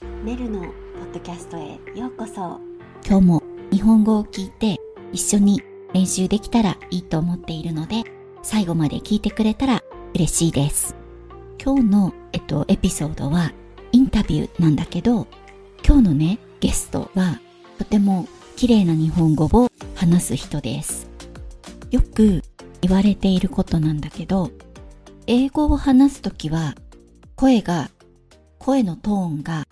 [0.00, 2.60] メルのポッドキャストへようこそ。
[3.04, 4.78] 今日も日本語を聞いて
[5.12, 5.60] 一緒に
[5.92, 8.04] 練習できたらいいと思っているので
[8.42, 9.82] 最後まで聞いてくれたら
[10.14, 10.94] 嬉しいです。
[11.60, 13.52] 今日の、えっと、エピソードは
[13.90, 15.26] インタビューなんだけど
[15.84, 17.40] 今日のねゲストは
[17.78, 21.08] とても綺麗な日本語を話す人です。
[21.90, 22.42] よく
[22.82, 24.50] 言われていることなんだけど
[25.26, 26.76] 英語を話すときは
[27.34, 27.90] 声が
[28.58, 29.67] 声のトーンが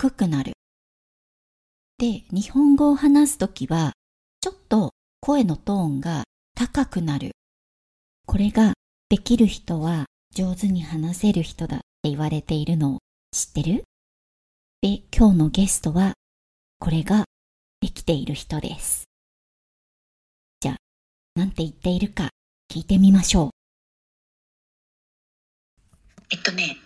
[0.00, 0.52] 低くなる
[1.98, 3.94] で日本語を話すときは
[4.40, 6.22] ちょっと声のトーンが
[6.54, 7.32] 高くなる
[8.24, 8.74] これが
[9.08, 12.98] できる人は上手に話せる人だって言われているのを
[13.32, 13.82] 知ってる？
[14.82, 16.12] で、今日のゲストは
[16.78, 17.24] これが
[17.80, 19.04] できている人です。
[20.60, 20.76] じゃあ、
[21.34, 22.28] なんて言っているか
[22.70, 23.50] 聞いてみましょう。
[26.30, 26.76] えっとね、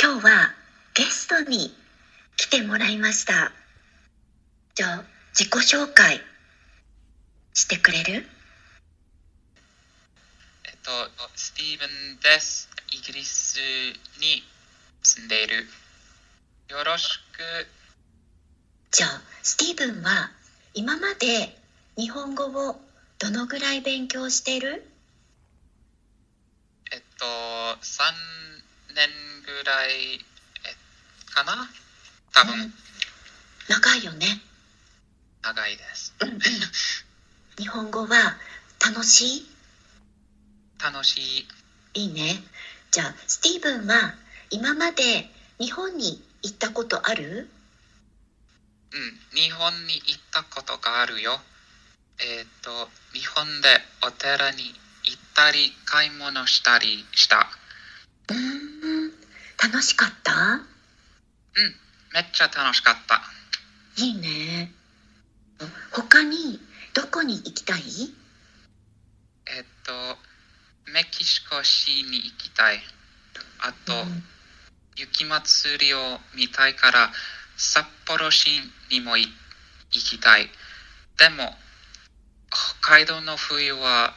[0.00, 0.54] 今日は
[0.94, 1.74] ゲストに
[2.52, 3.50] てもらいました。
[4.74, 6.20] じゃあ、自己紹介
[7.54, 8.28] してくれる？
[10.66, 10.90] えっと、
[11.34, 12.68] スティーブンです。
[12.92, 13.58] イギリス
[14.20, 14.42] に
[15.02, 15.66] 住んでいる。
[16.68, 17.66] よろしく。
[18.90, 20.30] じゃあ、スティーブンは
[20.74, 21.56] 今まで
[21.96, 22.78] 日本語を
[23.18, 24.86] どのぐらい勉強してる？
[26.92, 28.12] えっと、3
[28.94, 29.08] 年
[29.46, 30.18] ぐらい、え
[31.32, 31.66] かな？
[32.32, 32.74] 多分、うん
[33.68, 34.40] 長いよね。
[35.42, 36.12] 長いです。
[37.56, 38.36] 日本語は
[38.84, 39.46] 楽しい？
[40.82, 41.48] 楽しい。
[41.94, 42.42] いいね。
[42.90, 44.14] じゃあ、スティーブンは
[44.50, 47.48] 今まで日本に行ったことある？
[48.92, 51.40] うん、日本に行ったことがあるよ。
[52.20, 53.68] えっと、日本で
[54.04, 54.74] お寺に
[55.04, 57.48] 行ったり、買い物したりした。
[58.28, 59.12] うーん、
[59.62, 60.32] 楽しかった？
[60.34, 60.62] うん、
[62.14, 63.22] めっちゃ楽しかった。
[63.96, 64.72] いいね。
[65.90, 66.60] 他に
[66.94, 67.82] どこに行きたい？
[69.46, 69.92] えっと、
[70.92, 72.80] メキシコシに行きたい。
[73.60, 74.24] あと、うん
[74.94, 77.10] 雪祭りを見たいから
[77.56, 78.50] 札幌市
[78.90, 79.26] にもい
[79.90, 80.50] 行きたい。
[81.16, 81.56] でも、
[82.50, 84.14] 北海道の冬は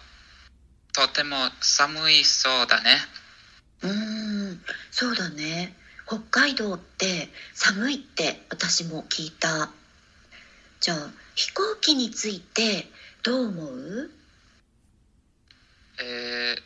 [0.91, 2.97] とても寒いそうだね。
[3.83, 5.73] うーん、そうだね。
[6.07, 9.71] 北海道って寒いって私も聞いた。
[10.79, 12.87] じゃあ、飛行機について
[13.23, 14.11] どう思う？
[15.99, 16.61] えー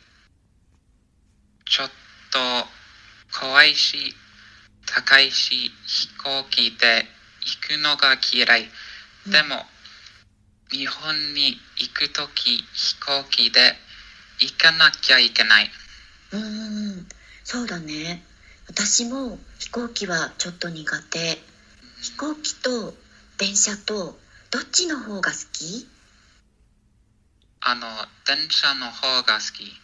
[1.64, 1.90] ちょっ
[2.32, 4.14] と怖いし、
[4.86, 7.06] 高いし、飛行機で
[7.42, 8.68] 行くのが嫌い。
[9.26, 9.64] うんでも、
[10.72, 13.76] 日本に行くとき飛行機で
[14.40, 15.70] 行かなきゃいけない。
[16.32, 17.08] うーん、
[17.44, 18.24] そうだね。
[18.72, 21.42] 私も飛行機はちょっと苦手。
[22.02, 22.94] 飛行機と
[23.36, 24.16] 電車と
[24.52, 25.88] どっちの方が好き？
[27.62, 27.80] あの、
[28.28, 29.76] 電車の方が好き。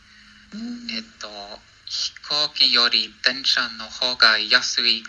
[0.54, 1.28] うんえっと、
[1.86, 5.02] 飛行機より電車の方が安い。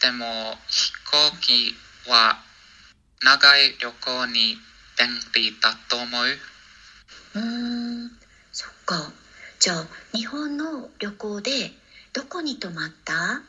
[0.00, 1.74] でも、飛行機
[2.08, 2.42] は
[3.22, 4.56] 長い旅行に
[4.98, 6.38] 便利だと思う。
[7.34, 8.10] うーん、
[8.50, 9.12] そっか。
[9.60, 11.70] じゃあ、日本の旅行で
[12.16, 13.12] どこに泊まった？
[13.12, 13.42] あの、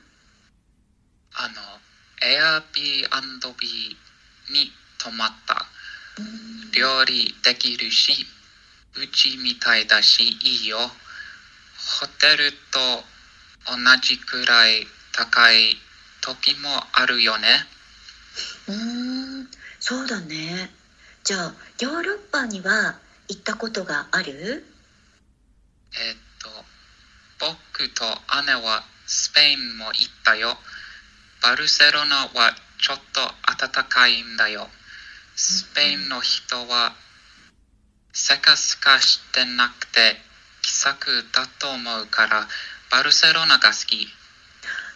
[2.19, 3.55] Airbnb
[4.51, 5.65] に泊まった。
[6.19, 8.27] うん料理できるし、
[8.97, 10.77] うちみたいだしいいよ。
[10.79, 13.05] ホテルと
[13.65, 15.77] 同じくらい高い
[16.19, 17.47] 時もあるよね。
[18.67, 19.47] うーん、
[19.79, 20.69] そうだね。
[21.23, 22.99] じゃあ、ヨーロッパには
[23.29, 24.65] 行ったことがある？
[25.93, 26.26] えっと、
[27.39, 28.03] 僕と
[28.45, 30.57] 姉はスペインも行ったよ。
[31.41, 33.21] バルセロナはちょっと
[33.65, 34.69] 暖かいんだよ。
[35.35, 36.93] スペインの人は
[38.11, 40.17] せかすかしてなくて
[40.63, 42.47] 気さくだと思うから
[42.91, 44.07] バルセロナが好き。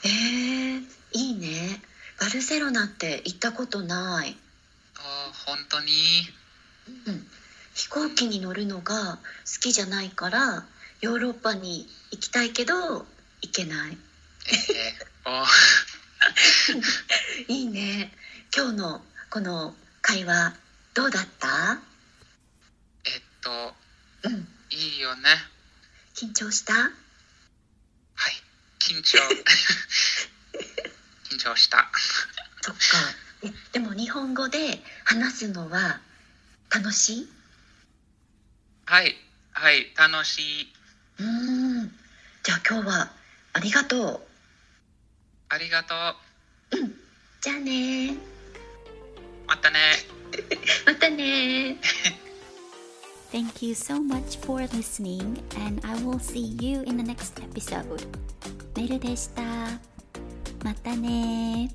[0.04, 1.82] えー、いいね。
[2.20, 4.36] バルセロナって行ったことない。
[4.98, 5.92] あ本当に？
[7.06, 7.28] うん、
[7.76, 10.66] 飛行機に乗るのが好きじゃないから
[11.02, 13.06] ヨーロッパに行きたいけど
[13.42, 13.98] 行けない。
[14.48, 15.46] えー、お
[17.52, 18.16] いいね。
[18.56, 20.54] 今日のこの会話
[20.94, 21.80] どうだった？
[23.06, 23.76] えっと、
[24.24, 24.48] うん。
[24.70, 25.30] いいよね。
[26.16, 26.74] 緊張した？
[26.74, 26.92] はい、
[28.80, 29.18] 緊張。
[31.32, 31.90] 緊張した。
[32.62, 32.82] そっか。
[33.44, 36.00] えでも日本語で話すのは
[36.70, 37.28] 楽しい？
[38.86, 39.18] はい、
[39.54, 40.72] はい、楽しい。
[41.20, 41.92] うーん
[42.44, 43.12] じゃあ今日は
[43.54, 44.20] ありがとう
[45.50, 45.98] ありがとう。
[47.42, 48.16] じゃあね
[49.48, 49.78] またね
[50.86, 51.78] またね
[53.32, 58.08] Thank you so much for listening and I will see you in the next episode.
[58.76, 59.42] メルでした。
[60.64, 61.70] またね